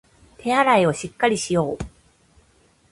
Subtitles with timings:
[0.39, 1.77] 手洗いをしっかりしよう